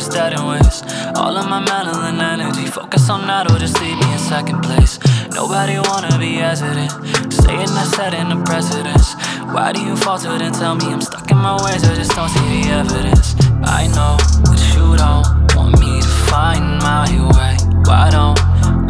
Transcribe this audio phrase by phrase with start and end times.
[0.00, 0.84] setting waste.
[1.16, 4.98] All of my melanin energy, focus on that or just leave me in second place.
[5.34, 6.90] Nobody wanna be hesitant,
[7.32, 9.14] staying that setting the precedence.
[9.52, 11.84] Why do you falter and tell me I'm stuck in my ways?
[11.84, 13.34] I just don't see the evidence.
[13.62, 17.56] I know that you don't want me to find my way.
[17.84, 18.38] Why don't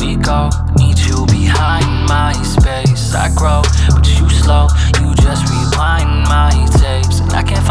[0.00, 0.48] we go?
[0.76, 3.14] Need you behind my space.
[3.14, 4.68] I grow, but you slow.
[5.00, 7.63] You just rewind my tapes, and I can't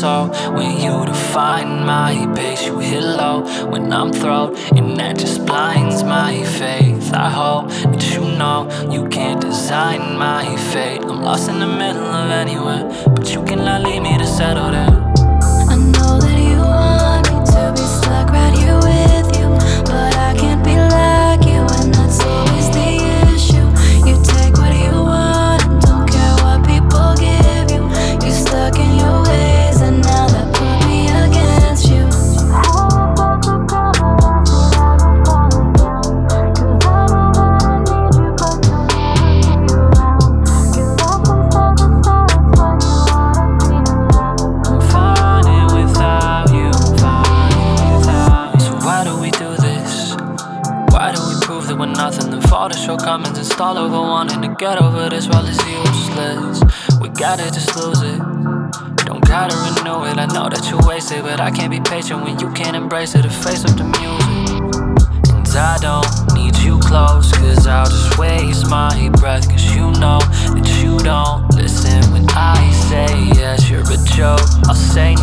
[0.00, 2.64] tow when you define my pace.
[2.66, 7.12] You hit low when I'm thrown, and that just blinds my faith.
[7.12, 11.02] I hope that you know you can't design my fate.
[11.02, 14.99] I'm lost in the middle of anywhere, but you cannot leave me to settle there.
[51.90, 52.30] We're nothing?
[52.30, 56.60] Then fall to shortcomings and stall over wanting to get over this while it's useless.
[57.00, 58.18] We gotta just lose it.
[59.06, 60.18] Don't gotta renew it.
[60.18, 63.22] I know that you're wasted, but I can't be patient when you can't embrace it.
[63.22, 64.60] The face of the music.
[65.26, 69.48] And I don't need you close, cause I'll just waste my breath.
[69.48, 70.20] Cause you know
[70.54, 74.46] that you don't listen when I say yes, you're a joke.
[74.68, 75.14] I'll say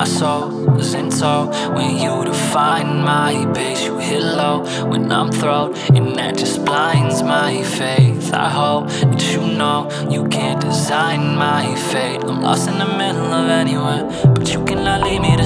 [0.00, 5.30] My soul is in tow when you define my base, You hit low when I'm
[5.30, 8.32] thrown, and that just blinds my faith.
[8.32, 12.24] I hope that you know you can't design my fate.
[12.24, 15.36] I'm lost in the middle of anywhere, but you cannot leave me